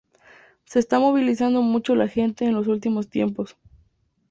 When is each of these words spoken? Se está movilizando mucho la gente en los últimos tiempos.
Se 0.65 0.79
está 0.79 0.97
movilizando 0.97 1.61
mucho 1.61 1.93
la 1.93 2.07
gente 2.07 2.45
en 2.45 2.55
los 2.55 2.65
últimos 2.65 3.07
tiempos. 3.07 3.55